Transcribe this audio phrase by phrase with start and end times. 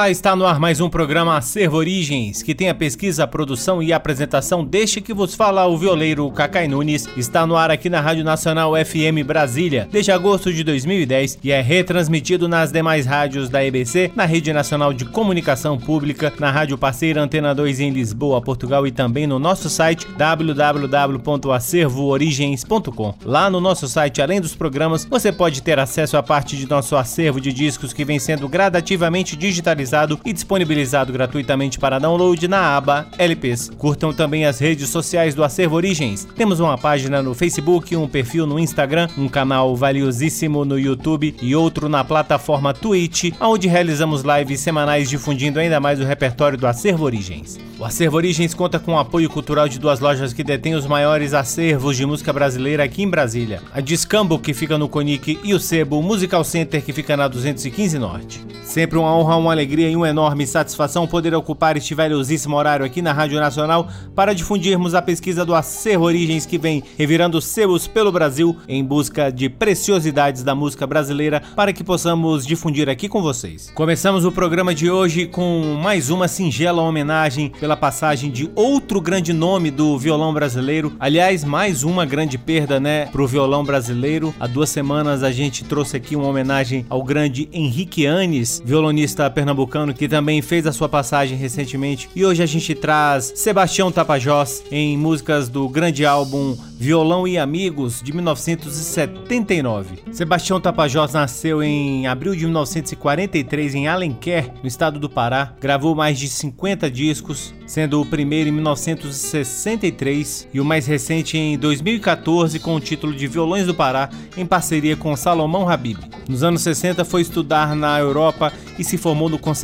[0.00, 3.82] Olá, está no ar mais um programa Acervo Origens, que tem a pesquisa, a produção
[3.82, 7.06] e a apresentação deste que vos fala o violeiro Cacai Nunes.
[7.18, 11.60] Está no ar aqui na Rádio Nacional FM Brasília, desde agosto de 2010 e é
[11.60, 17.20] retransmitido nas demais rádios da EBC, na Rede Nacional de Comunicação Pública, na rádio parceira
[17.20, 23.14] Antena 2 em Lisboa, Portugal e também no nosso site www.acervoorigens.com.
[23.22, 26.96] Lá no nosso site, além dos programas, você pode ter acesso a parte de nosso
[26.96, 29.89] acervo de discos que vem sendo gradativamente digitalizado
[30.24, 33.70] e disponibilizado gratuitamente para download na aba LPs.
[33.76, 36.26] Curtam também as redes sociais do Acervo Origens.
[36.36, 41.54] Temos uma página no Facebook, um perfil no Instagram, um canal valiosíssimo no YouTube e
[41.54, 47.04] outro na plataforma Twitch, onde realizamos lives semanais difundindo ainda mais o repertório do Acervo
[47.04, 47.58] Origens.
[47.80, 51.32] O Acervo Origens conta com o apoio cultural de duas lojas que detêm os maiores
[51.32, 53.62] acervos de música brasileira aqui em Brasília.
[53.72, 57.98] A Discambo, que fica no Conic, e o Sebo Musical Center, que fica na 215
[57.98, 58.44] Norte.
[58.64, 63.00] Sempre uma honra, uma alegria e uma enorme satisfação poder ocupar este valiosíssimo horário aqui
[63.00, 68.12] na Rádio Nacional para difundirmos a pesquisa do Acervo Origens que vem revirando sebos pelo
[68.12, 73.70] Brasil em busca de preciosidades da música brasileira para que possamos difundir aqui com vocês.
[73.74, 79.32] Começamos o programa de hoje com mais uma singela homenagem pela passagem de outro grande
[79.32, 80.92] nome do violão brasileiro.
[81.00, 84.34] Aliás, mais uma grande perda, né, pro violão brasileiro.
[84.38, 89.69] Há duas semanas a gente trouxe aqui uma homenagem ao grande Henrique Anes, violonista pernambucano
[89.96, 92.08] que também fez a sua passagem recentemente.
[92.14, 98.00] E hoje a gente traz Sebastião Tapajós em músicas do grande álbum Violão e Amigos
[98.02, 99.98] de 1979.
[100.12, 105.52] Sebastião Tapajós nasceu em abril de 1943 em Alenquer, no estado do Pará.
[105.60, 111.58] Gravou mais de 50 discos, sendo o primeiro em 1963 e o mais recente em
[111.58, 115.98] 2014 com o título de Violões do Pará, em parceria com Salomão Habib.
[116.28, 119.59] Nos anos 60 foi estudar na Europa e se formou no Conservatório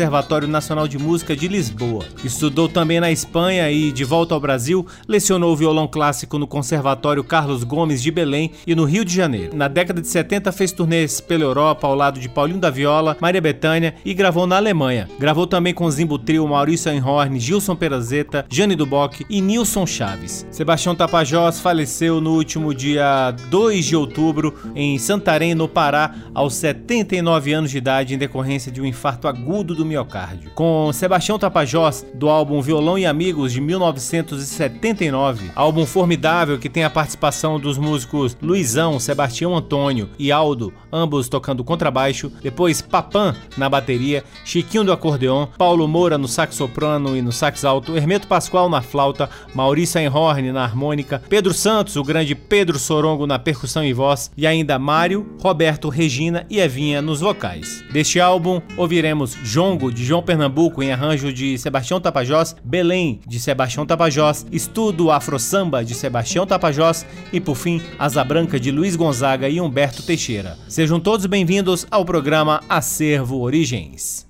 [0.47, 2.05] Nacional de Música de Lisboa.
[2.23, 7.65] Estudou também na Espanha e, de volta ao Brasil, lecionou violão clássico no Conservatório Carlos
[7.65, 9.57] Gomes de Belém e no Rio de Janeiro.
[9.57, 13.41] Na década de 70 fez turnês pela Europa ao lado de Paulinho da Viola, Maria
[13.41, 15.09] Bethânia e gravou na Alemanha.
[15.19, 20.47] Gravou também com Zimbo Trio, Maurício Einhorn, Gilson Perazeta, Jane Duboc e Nilson Chaves.
[20.51, 27.53] Sebastião Tapajós faleceu no último dia 2 de outubro em Santarém, no Pará, aos 79
[27.53, 30.51] anos de idade em decorrência de um infarto agudo do miocárdio.
[30.55, 36.91] Com Sebastião Tapajós, do álbum Violão e Amigos de 1979, álbum formidável que tem a
[36.91, 44.25] participação dos músicos Luizão, Sebastião Antônio e Aldo, ambos tocando contrabaixo, depois Papan na bateria,
[44.45, 48.83] Chiquinho do acordeon, Paulo Moura no sax soprano e no sax alto, Hermeto Pascoal na
[48.83, 54.31] flauta, Maurício Einhorn na harmônica, Pedro Santos, o grande Pedro Sorongo na percussão e voz,
[54.37, 57.85] e ainda Mário, Roberto, Regina e Evinha nos vocais.
[57.93, 59.37] Deste álbum, ouviremos
[59.67, 65.41] Jongo, de João Pernambuco, em arranjo de Sebastião Tapajós, Belém, de Sebastião Tapajós, Estudo Afro
[65.41, 70.57] Samba, de Sebastião Tapajós e, por fim, Asa Branca, de Luiz Gonzaga e Humberto Teixeira.
[70.69, 74.25] Sejam todos bem-vindos ao programa Acervo Origens.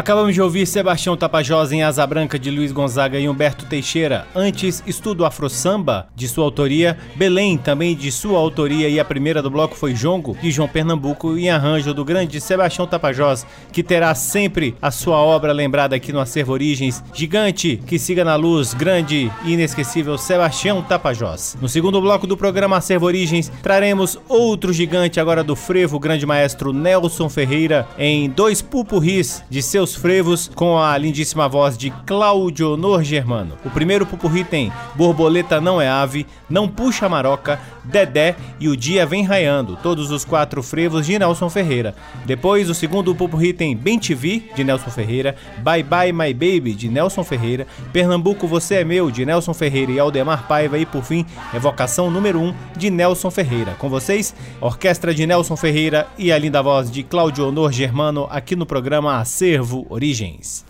[0.00, 4.26] Acabamos de ouvir Sebastião Tapajós em Asa Branca de Luiz Gonzaga e Humberto Teixeira.
[4.34, 6.96] Antes, Estudo Afro Samba, de sua autoria.
[7.16, 8.88] Belém, também de sua autoria.
[8.88, 12.86] E a primeira do bloco foi Jongo, de João Pernambuco, em arranjo do grande Sebastião
[12.86, 17.04] Tapajós, que terá sempre a sua obra lembrada aqui no Acervo Origens.
[17.12, 21.58] Gigante, que siga na luz, grande e inesquecível Sebastião Tapajós.
[21.60, 26.24] No segundo bloco do programa Acervo Origens, traremos outro gigante agora do frevo, o grande
[26.24, 31.90] maestro Nelson Ferreira, em dois pupurris de seu seus frevos com a lindíssima voz de
[32.06, 33.56] Cláudio Honor Germano.
[33.64, 39.06] O primeiro pupurri tem Borboleta Não é Ave, Não Puxa Maroca, Dedé e O Dia
[39.06, 41.94] Vem Raiando, todos os quatro frevos de Nelson Ferreira.
[42.24, 46.74] Depois, o segundo pupurri tem Bem Te Vi, de Nelson Ferreira, Bye Bye My Baby,
[46.74, 51.02] de Nelson Ferreira, Pernambuco Você é Meu, de Nelson Ferreira e Aldemar Paiva e, por
[51.02, 53.72] fim, Evocação número 1, um, de Nelson Ferreira.
[53.78, 58.54] Com vocês, Orquestra de Nelson Ferreira e a linda voz de Cláudio Honor Germano aqui
[58.54, 60.64] no programa Acervo Origens.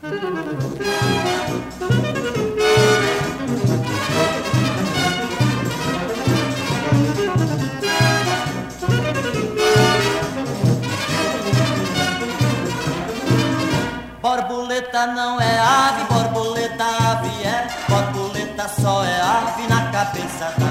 [14.22, 17.68] Borboleta não é ave, borboleta ave é.
[17.88, 20.69] Borboleta só é ave na cabeça da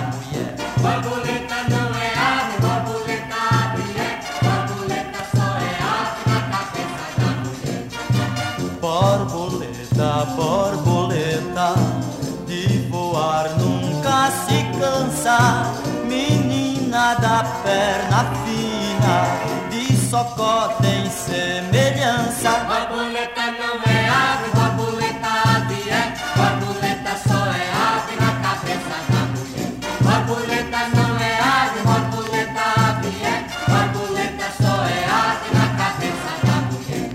[20.40, 22.50] de socó tem semelhança.
[22.68, 26.14] Borboleta não é ave, borboleta ave é.
[26.36, 29.72] Borboleta só é ave na cabeça da mulher.
[30.02, 33.28] Borboleta não é ave, borboleta ave é.
[33.68, 37.08] Borboleta só é ave na cabeça da mulher.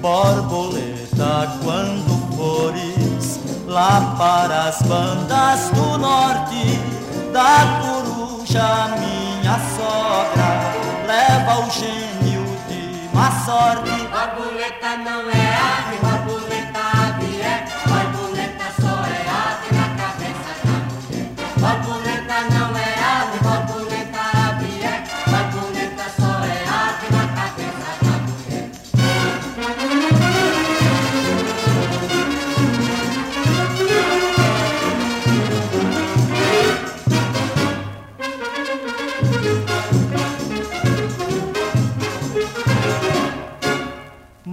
[0.00, 6.80] Borboleta, quando fores lá para as bandas do norte,
[7.32, 7.83] da
[13.44, 13.90] sorte.
[14.10, 15.53] Borboleta não é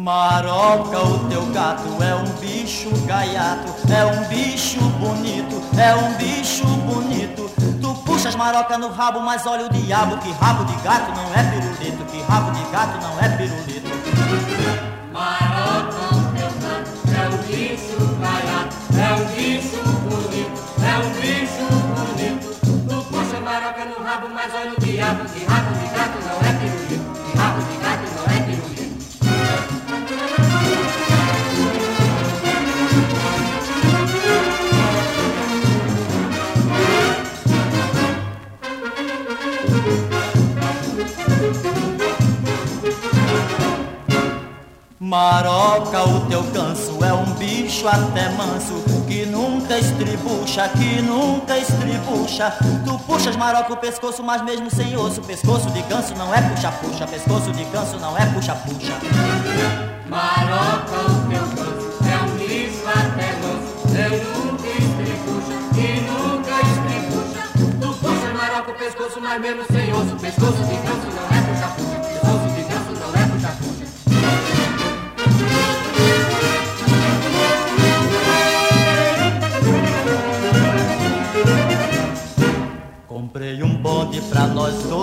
[0.01, 6.65] Maroca, o teu gato é um bicho gaiato, é um bicho bonito, é um bicho
[6.65, 7.47] bonito.
[7.79, 11.43] Tu puxas maroca no rabo, mas olha o diabo, que rabo de gato não é
[11.51, 13.91] pirulito, que rabo de gato não é pirulito.
[15.13, 21.65] Maroca, o meu canto é um bicho gaiato, é um bicho bonito, é um bicho
[21.93, 22.47] bonito.
[22.89, 25.60] Tu puxa maroca no rabo, mas olha o diabo, que rabo
[47.81, 52.53] bicho até manso Que nunca estribucha, que nunca estribucha.
[52.85, 55.21] Tu puxas maroca o pescoço, mas mesmo sem osso.
[55.21, 58.93] Pescoço de ganso não é puxa-puxa Pescoço de ganso não é puxa-puxa.
[60.07, 67.41] Maroca, o teu canto é um bicho até manso, eu nunca estribucha, e nunca estribucha.
[67.79, 71.00] Tu puxa maroca o pescoço, mas mesmo sem osso, pescoço de ganso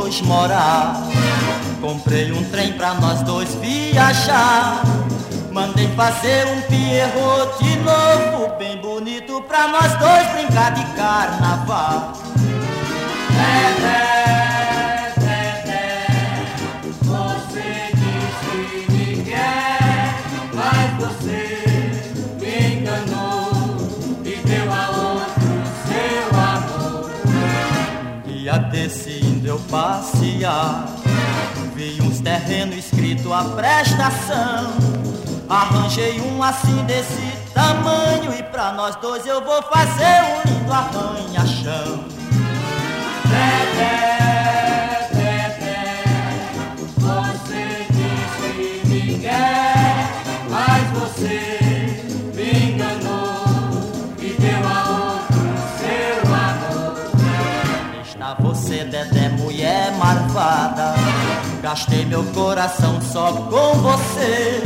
[0.09, 1.03] dois morar.
[1.83, 4.83] Comprei um trem pra nós dois viajar.
[5.53, 12.12] Mandei fazer um pierrot de novo Bem bonito pra nós dois brincar de carnaval.
[13.31, 14.18] Dedé,
[29.59, 30.87] eu passear.
[31.75, 34.73] Vi uns terrenos escrito a prestação.
[35.49, 42.18] Arranjei um assim desse tamanho E pra nós dois eu vou fazer um lindo arranha-chão
[61.69, 64.63] Gastei meu coração só com você.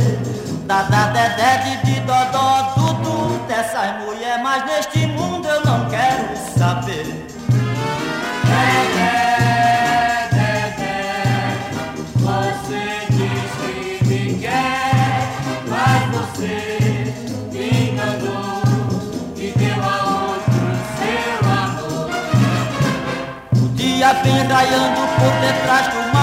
[0.65, 7.27] Dada, dedé, de dó, tudo dessas mulheres, mas neste mundo eu não quero saber.
[8.45, 9.33] Dedé.
[24.21, 26.22] pendaiando por detrás do mar.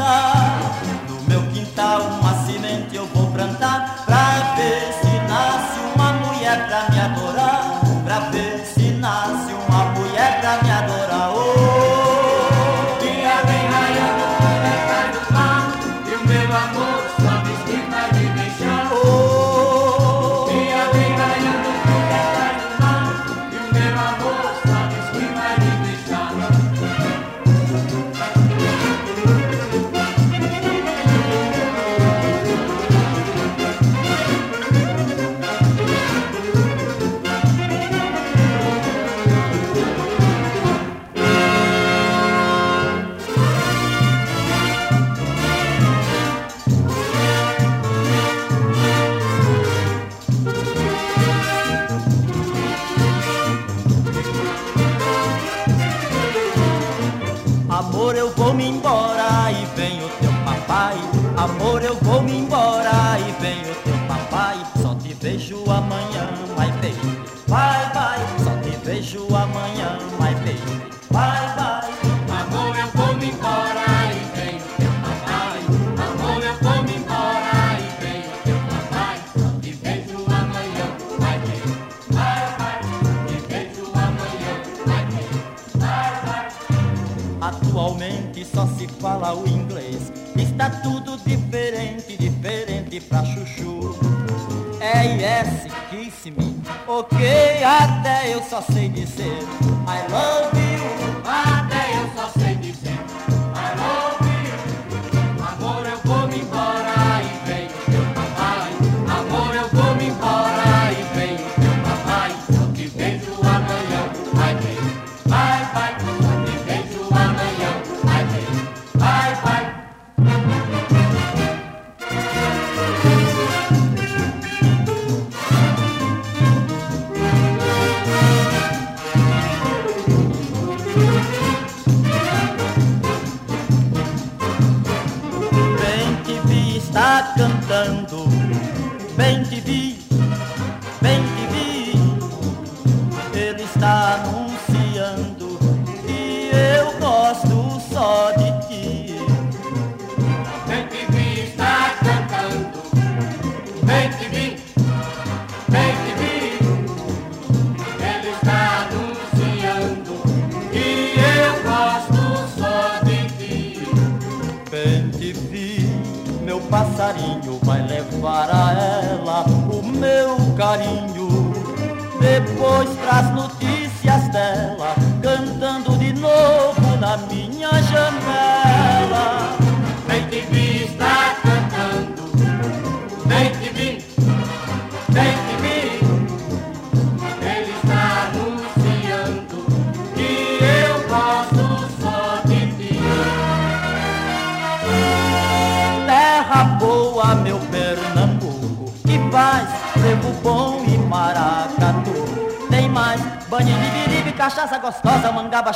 [0.00, 0.39] está.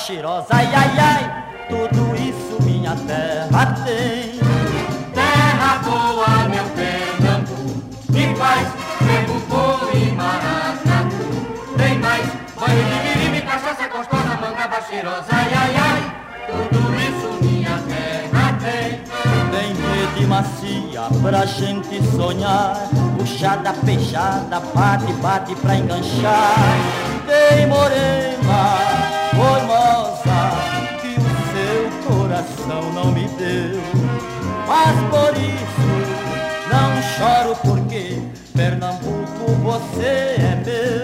[0.04, 4.38] cheirosa, ai ai ai, tudo isso minha terra tem.
[5.14, 8.68] Terra boa, meu Pernambuco, me faz,
[9.00, 11.24] bebo bolo e maracatu.
[11.78, 12.26] Tem mais,
[12.60, 16.02] banho de mirime, cachaça gostosa, manga cheirosa, ai ai ai,
[16.48, 19.00] tudo isso minha terra tem.
[19.52, 22.76] Tem rede macia pra gente sonhar,
[23.16, 26.76] puxada, fechada bate, bate pra enganchar.
[27.26, 29.13] Tem morena
[32.44, 33.80] coração não me deu.
[34.66, 35.94] Mas por isso
[36.70, 38.20] não choro porque
[38.54, 41.03] Pernambuco você é meu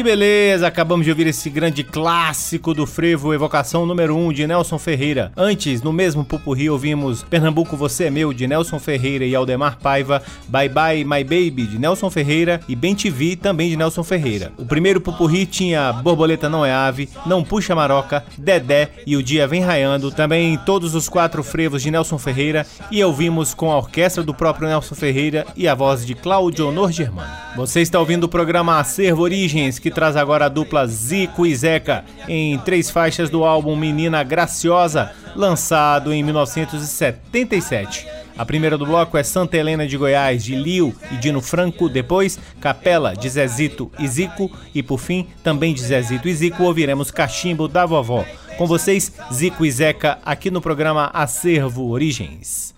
[0.00, 0.66] Que beleza!
[0.66, 5.30] Acabamos de ouvir esse grande clássico do frevo, Evocação número 1 um, de Nelson Ferreira.
[5.36, 10.22] Antes, no mesmo pupurri, ouvimos Pernambuco Você é Meu, de Nelson Ferreira e Aldemar Paiva,
[10.48, 14.52] Bye Bye My Baby, de Nelson Ferreira e Bem TV, também de Nelson Ferreira.
[14.56, 19.46] O primeiro pupurri tinha Borboleta Não é Ave, Não Puxa Maroca, Dedé e O Dia
[19.46, 24.22] Vem Raiando, também todos os quatro frevos de Nelson Ferreira e ouvimos com a orquestra
[24.22, 27.50] do próprio Nelson Ferreira e a voz de Cláudio Honor Germano.
[27.54, 32.04] Você está ouvindo o programa Acervo Origens, que traz agora a dupla Zico e Zeca
[32.28, 38.06] em três faixas do álbum Menina Graciosa, lançado em 1977.
[38.40, 41.90] A primeira do bloco é Santa Helena de Goiás, de Lio e Dino Franco.
[41.90, 44.50] Depois, Capela, de Zezito e Zico.
[44.74, 48.24] E por fim, também de Zezito e Zico, ouviremos Cachimbo da Vovó.
[48.56, 52.74] Com vocês, Zico e Zeca, aqui no programa Acervo Origens.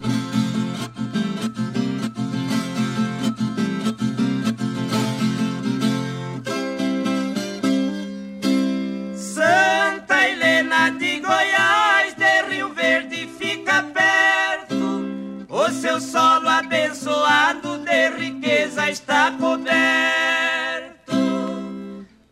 [16.02, 19.72] Solo abençoado de riqueza está coberto.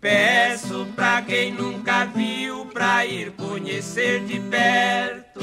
[0.01, 5.41] Peço pra quem nunca viu pra ir conhecer de perto.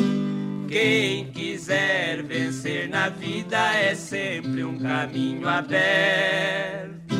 [0.67, 7.15] Quem quiser vencer na vida é sempre um caminho aberto.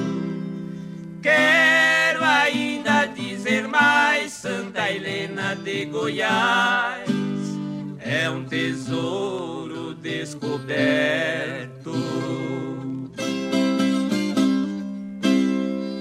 [1.21, 7.07] Quero ainda dizer mais, Santa Helena de Goiás
[7.99, 11.93] é um tesouro descoberto.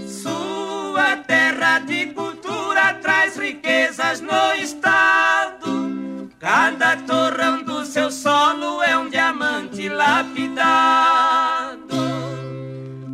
[0.08, 6.30] Sua terra de cultura traz riquezas no estado.
[6.38, 11.76] Cada torrão do seu solo é um diamante lapidado.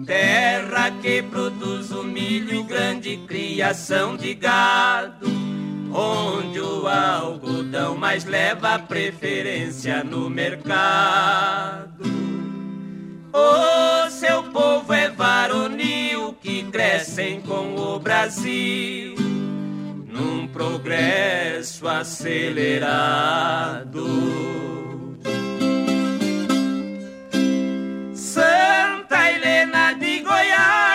[0.06, 5.28] Terra que produz o milho, grande criação de gado,
[5.92, 12.04] onde o algodão mais leva preferência no mercado.
[13.32, 19.14] O seu povo é varonil que crescem com o Brasil
[20.08, 23.22] num progresso acelerado.
[28.14, 30.91] Santa Helena de Goiás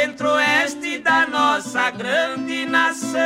[0.00, 3.20] centro-oeste da nossa grande nação.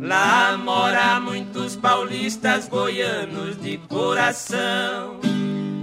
[0.00, 5.20] Lá mora muitos paulistas goianos de coração,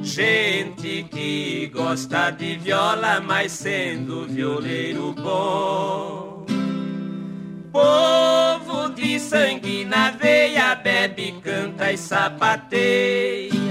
[0.01, 6.45] gente que gosta de viola, mas sendo violeiro bom.
[7.71, 13.64] Povo de sangue na veia, bebe, canta e sapateia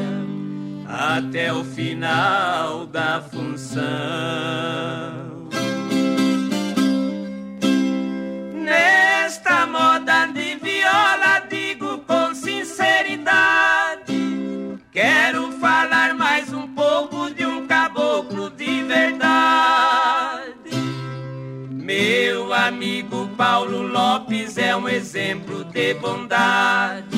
[0.94, 3.82] até o final da função.
[8.54, 14.14] Nesta moda de viola, digo com sinceridade,
[14.92, 20.54] quero falar mais um pouco de um caboclo de verdade.
[21.70, 27.13] Meu amigo Paulo Lopes é um exemplo de bondade.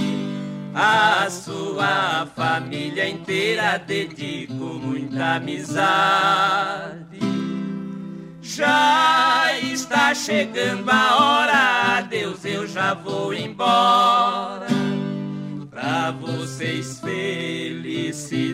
[0.79, 7.19] A sua família inteira dedico muita amizade.
[8.43, 14.67] Já está chegando a hora, adeus, eu já vou embora.
[15.71, 18.47] Pra vocês, felicidade.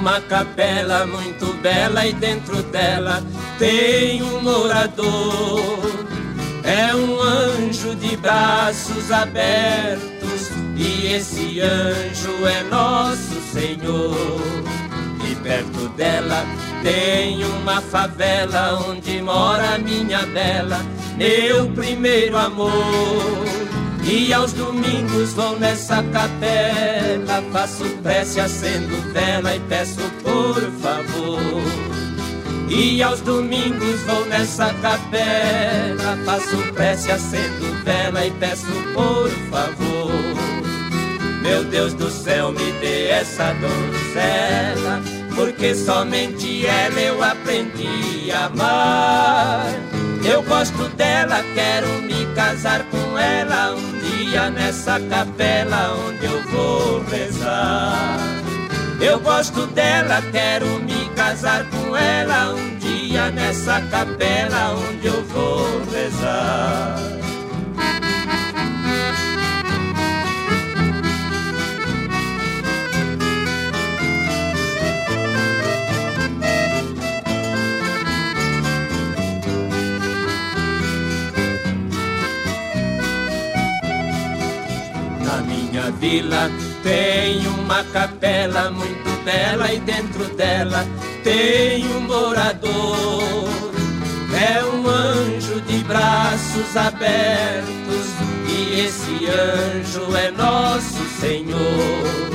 [0.00, 3.22] Uma capela muito bela e dentro dela
[3.58, 5.78] tem um morador.
[6.64, 14.40] É um anjo de braços abertos e esse anjo é nosso Senhor.
[15.30, 16.46] E perto dela
[16.82, 20.80] tem uma favela onde mora minha bela,
[21.18, 22.70] meu primeiro amor.
[24.02, 31.90] E aos domingos vou nessa capela, faço prece, acendo vela e peço por favor.
[32.68, 40.10] E aos domingos vou nessa capela, faço prece, acendo vela e peço por favor.
[41.42, 45.00] Meu Deus do céu, me dê essa donzela,
[45.34, 49.66] porque somente ela eu aprendi a amar.
[50.24, 53.89] Eu gosto dela, quero me casar com ela um
[54.30, 58.16] dia nessa capela onde eu vou rezar.
[59.00, 65.66] Eu gosto dela, quero me casar com ela um dia nessa capela onde eu vou
[65.90, 66.96] rezar.
[86.00, 86.50] Vila
[86.82, 90.86] tem uma capela muito bela e dentro dela
[91.22, 93.48] tem um morador.
[94.32, 98.06] É um anjo de braços abertos
[98.48, 102.30] e esse anjo é nosso Senhor.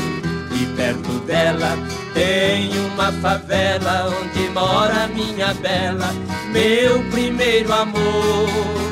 [0.52, 1.76] E perto dela
[2.14, 6.14] tem uma favela onde mora minha bela,
[6.52, 8.85] meu primeiro amor.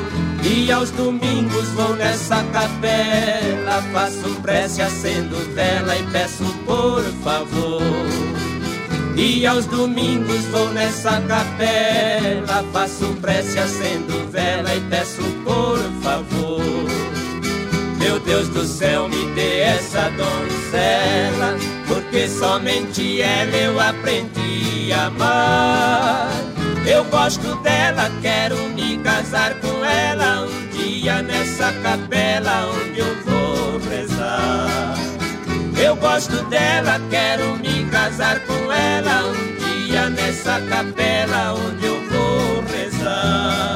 [0.44, 7.82] E aos domingos vou nessa capela, faço prece, acendo vela e peço por favor.
[9.16, 16.60] E aos domingos vou nessa capela, faço prece, acendo vela e peço por favor.
[17.98, 21.56] Meu Deus do céu, me dê essa donzela,
[21.88, 26.53] porque somente ela eu aprendi a amar.
[26.86, 33.78] Eu gosto dela, quero me casar com ela um dia nessa capela onde eu vou
[33.88, 34.94] rezar.
[35.82, 42.62] Eu gosto dela, quero me casar com ela um dia nessa capela onde eu vou
[42.62, 43.73] rezar.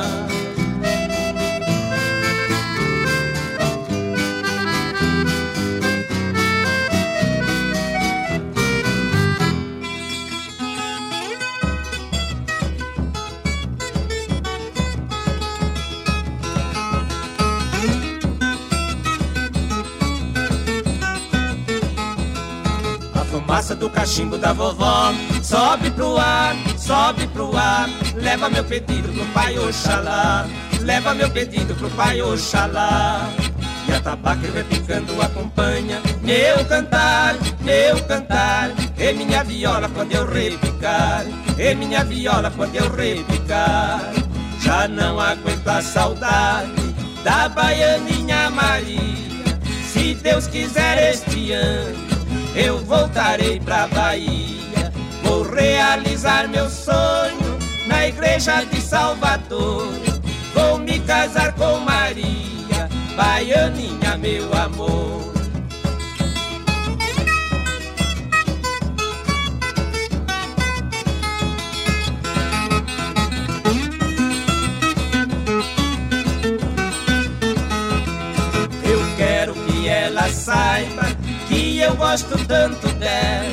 [23.89, 25.13] Do cachimbo da vovó
[25.43, 27.89] sobe pro ar, sobe pro ar.
[28.15, 30.47] Leva meu pedido pro pai Oxalá,
[30.81, 33.29] leva meu pedido pro pai Oxalá.
[33.89, 38.71] E a tabaca repicando acompanha meu cantar, meu cantar.
[38.99, 41.25] E minha viola quando eu repicar,
[41.57, 44.13] e minha viola quando eu repicar.
[44.61, 46.73] Já não aguento a saudade
[47.25, 49.29] da baianinha Maria.
[49.91, 52.08] Se Deus quiser este ano
[52.59, 54.93] eu voltarei pra Bahia.
[55.23, 59.89] Vou realizar meu sonho, na igreja de Salvador.
[60.53, 65.38] Vou me casar com Maria, baianinha, meu amor.
[81.81, 83.47] Eu gosto tanto dela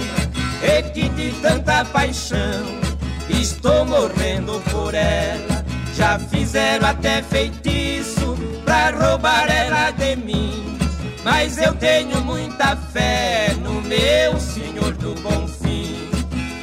[0.64, 2.64] e que de tanta paixão
[3.30, 5.64] estou morrendo por ela.
[5.96, 10.78] Já fizeram até feitiço pra roubar ela de mim,
[11.24, 15.96] mas eu tenho muita fé no meu Senhor do Bom Fim.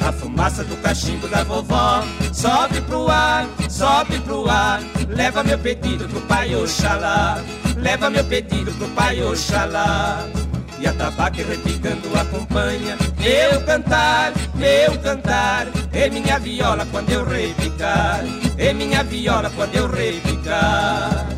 [0.05, 2.03] A fumaça do cachimbo da vovó
[2.33, 4.81] sobe pro ar, sobe pro ar.
[5.07, 7.41] Leva meu pedido pro pai Oxalá,
[7.77, 10.42] leva meu pedido pro pai Oxalá.
[10.83, 15.67] E a tabaca repicando acompanha meu cantar, meu cantar.
[15.93, 18.21] E minha viola quando eu repicar,
[18.57, 21.32] e minha viola quando eu repicar.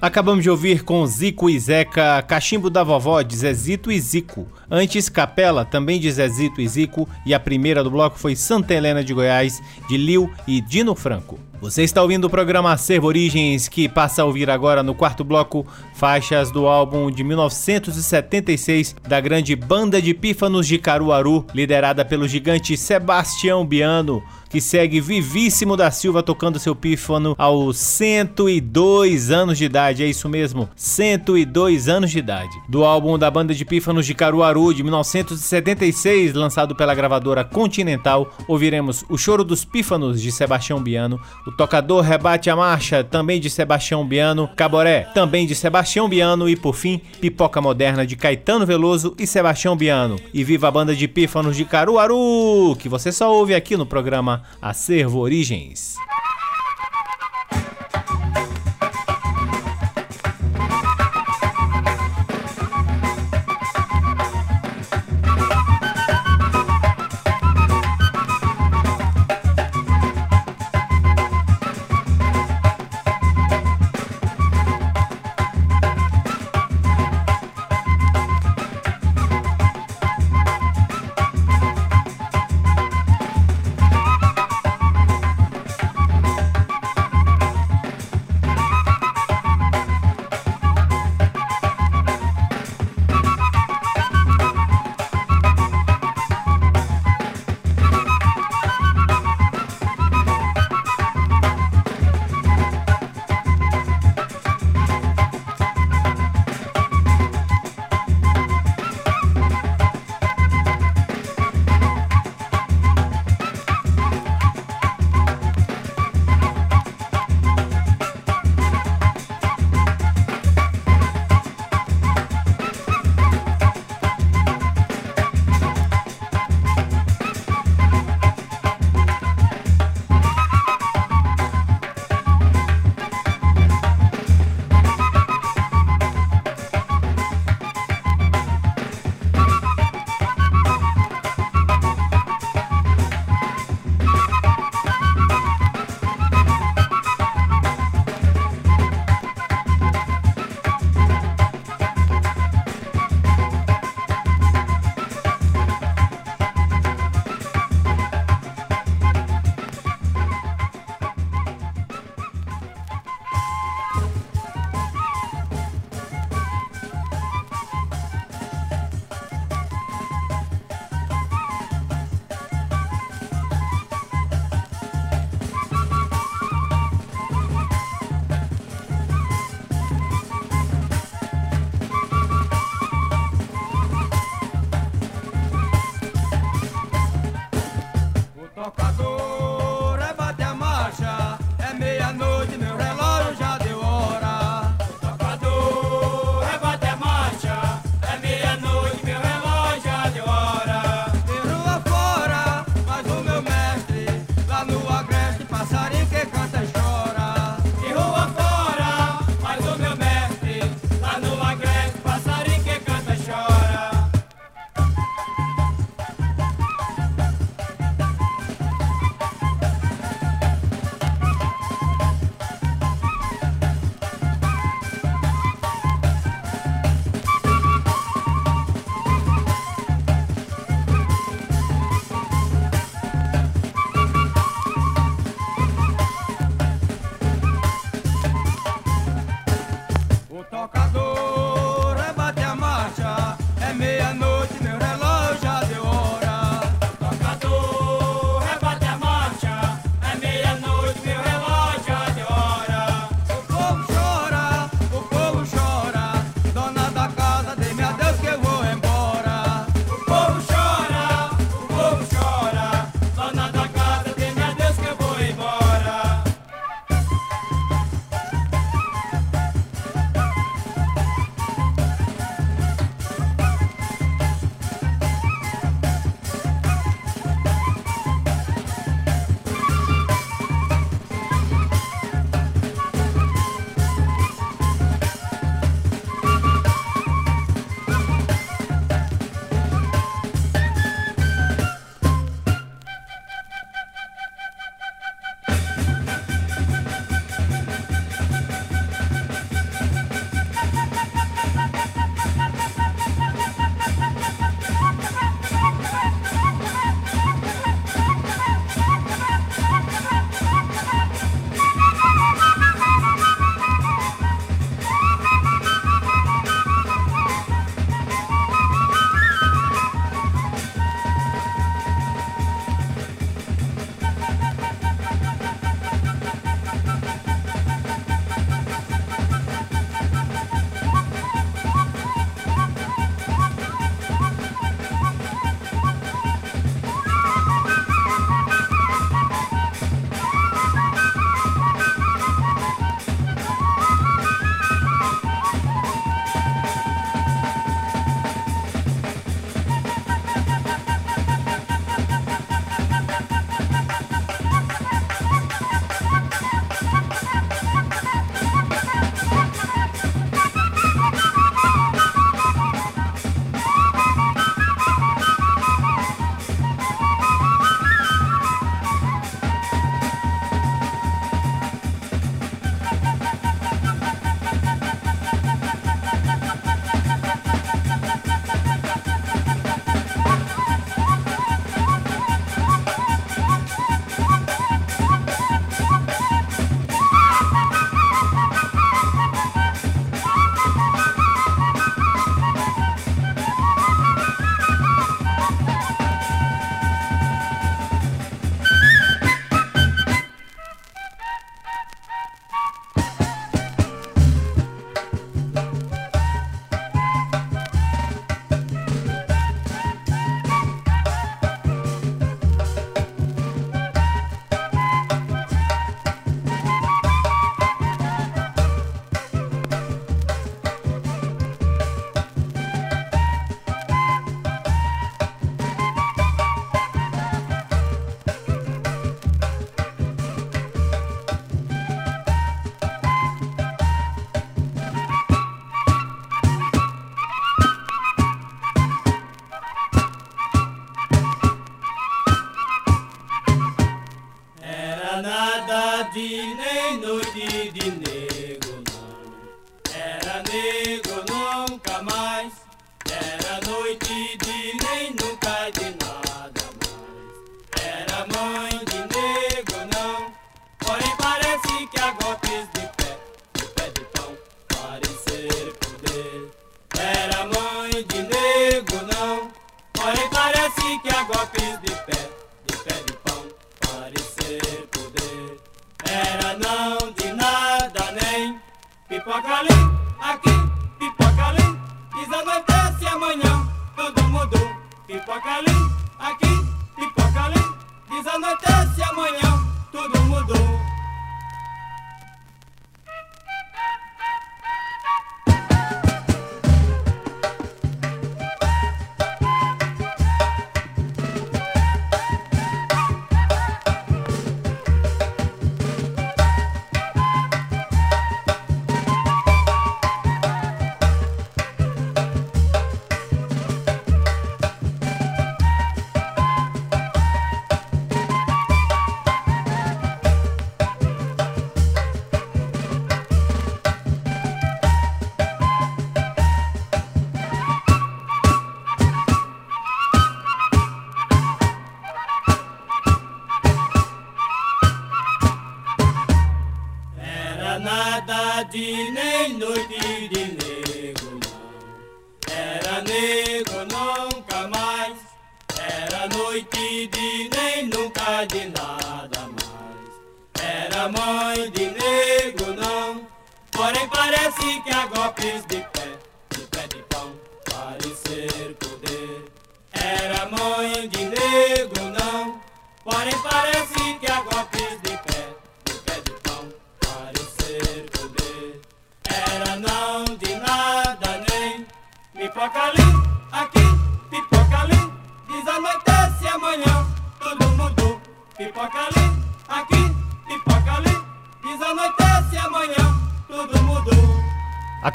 [0.00, 4.46] Acabamos de ouvir com Zico e Zeca, Cachimbo da Vovó de Zezito e Zico.
[4.70, 7.08] Antes, Capela, também de Zezito e Zico.
[7.26, 11.40] E a primeira do bloco foi Santa Helena de Goiás, de Lil e Dino Franco.
[11.60, 15.66] Você está ouvindo o programa Acervo Origens, que passa a ouvir agora no quarto bloco
[15.92, 22.76] faixas do álbum de 1976 da grande Banda de Pífanos de Caruaru, liderada pelo gigante
[22.76, 30.02] Sebastião Biano que segue vivíssimo da Silva tocando seu pífano aos 102 anos de idade,
[30.02, 32.50] é isso mesmo, 102 anos de idade.
[32.68, 39.04] Do álbum da banda de pífanos de Caruaru de 1976, lançado pela gravadora Continental, ouviremos
[39.08, 44.06] O Choro dos Pífanos de Sebastião Biano, O Tocador Rebate a Marcha, também de Sebastião
[44.06, 49.26] Biano, Caboré, também de Sebastião Biano e por fim, Pipoca Moderna de Caetano Veloso e
[49.26, 50.16] Sebastião Biano.
[50.32, 54.37] E viva a banda de pífanos de Caruaru, que você só ouve aqui no programa
[54.60, 55.96] Acervo Origens.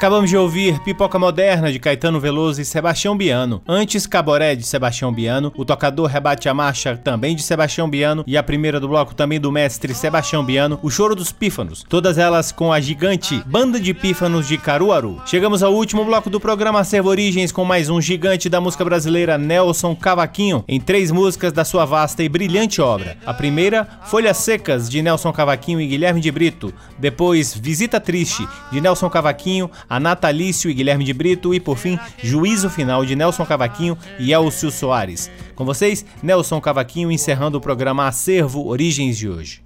[0.04, 3.62] Acabamos de ouvir Pipoca Moderna de Caetano Veloso e Sebastião Biano.
[3.66, 8.36] Antes, Caboré de Sebastião Biano, O Tocador Rebate a Marcha também de Sebastião Biano e
[8.36, 11.86] a primeira do bloco também do mestre Sebastião Biano, O Choro dos Pífanos.
[11.88, 15.22] Todas elas com a gigante Banda de Pífanos de Caruaru.
[15.24, 19.38] Chegamos ao último bloco do programa Servo Origens com mais um gigante da música brasileira
[19.38, 23.16] Nelson Cavaquinho em três músicas da sua vasta e brilhante obra.
[23.24, 26.74] A primeira, Folhas Secas de Nelson Cavaquinho e Guilherme de Brito.
[26.98, 31.98] Depois, Visita Triste de Nelson Cavaquinho a Natalício e Guilherme de Brito e, por fim,
[32.20, 35.30] Juízo Final de Nelson Cavaquinho e Elcio Soares.
[35.54, 39.63] Com vocês, Nelson Cavaquinho encerrando o programa Acervo Origens de hoje.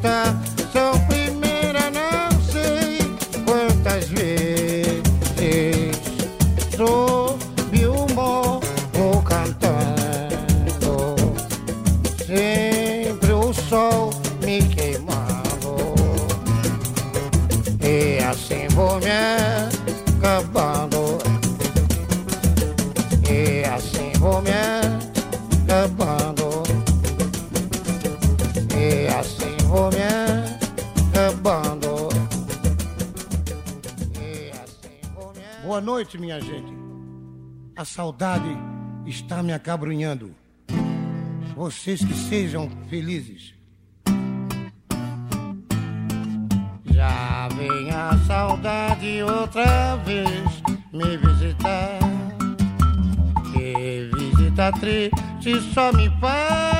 [0.00, 0.49] está
[37.90, 38.56] saudade
[39.04, 40.32] está me acabrunhando.
[41.56, 43.52] Vocês que sejam felizes.
[46.86, 50.62] Já vem a saudade outra vez
[50.92, 51.98] me visitar.
[53.52, 56.79] Que visita triste só me faz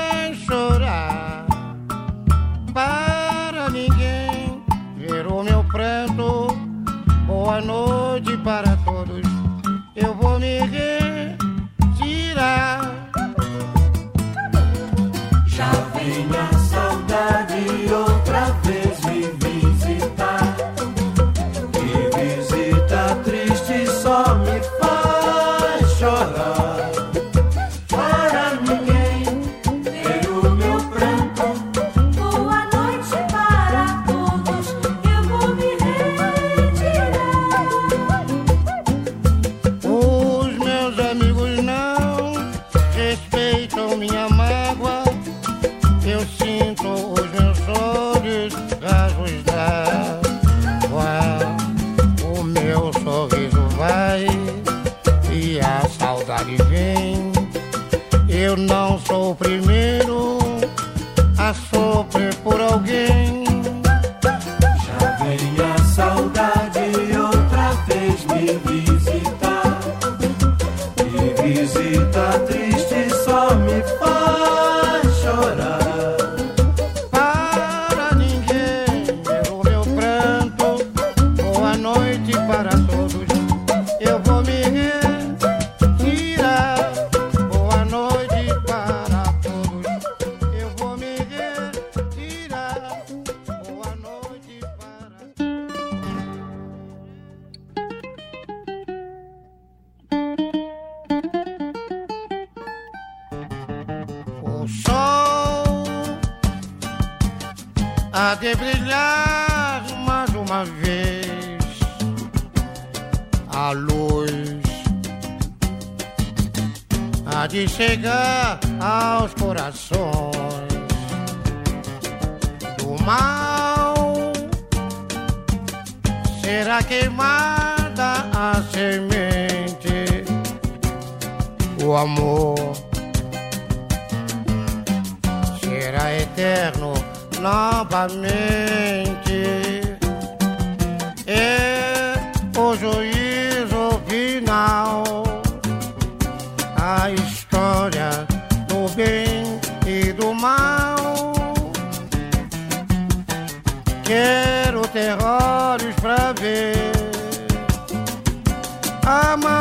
[159.10, 159.59] amar.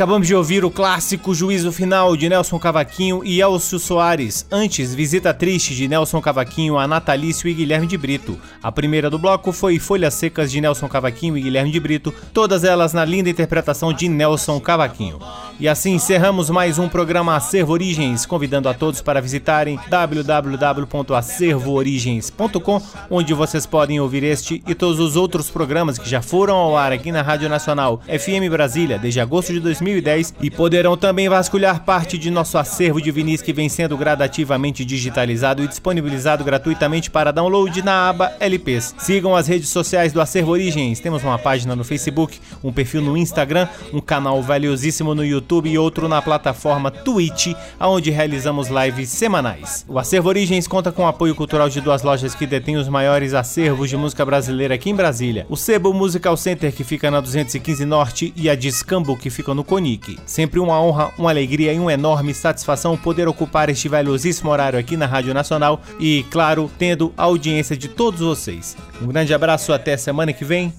[0.00, 4.46] Acabamos de ouvir o clássico Juízo Final de Nelson Cavaquinho e Elcio Soares.
[4.50, 8.38] Antes, Visita Triste de Nelson Cavaquinho a Natalício e Guilherme de Brito.
[8.62, 12.64] A primeira do bloco foi Folhas Secas de Nelson Cavaquinho e Guilherme de Brito, todas
[12.64, 15.18] elas na linda interpretação de Nelson Cavaquinho.
[15.60, 23.34] E assim encerramos mais um programa Acervo Origens, convidando a todos para visitarem www.acervoorigens.com, onde
[23.34, 27.12] vocês podem ouvir este e todos os outros programas que já foram ao ar aqui
[27.12, 29.60] na Rádio Nacional FM Brasília desde agosto de
[29.90, 34.84] 2010 e poderão também vasculhar parte de nosso acervo de vinis que vem sendo gradativamente
[34.84, 38.94] digitalizado e disponibilizado gratuitamente para download na aba LPs.
[38.98, 41.00] Sigam as redes sociais do Acervo Origens.
[41.00, 45.78] Temos uma página no Facebook, um perfil no Instagram, um canal valiosíssimo no YouTube e
[45.78, 49.84] outro na plataforma Twitch, onde realizamos lives semanais.
[49.88, 53.34] O Acervo Origens conta com o apoio cultural de duas lojas que detêm os maiores
[53.34, 55.46] acervos de música brasileira aqui em Brasília.
[55.48, 59.64] O Sebo Musical Center, que fica na 215 Norte, e a Discambo, que fica no
[59.70, 60.18] Conic.
[60.26, 64.96] Sempre uma honra, uma alegria e uma enorme satisfação poder ocupar este valiosíssimo horário aqui
[64.96, 68.76] na Rádio Nacional e, claro, tendo a audiência de todos vocês.
[69.00, 70.74] Um grande abraço, até semana que vem.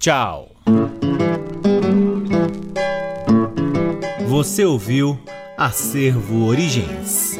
[0.00, 0.48] Tchau!
[4.26, 5.16] Você ouviu
[5.56, 7.38] Acervo Origens.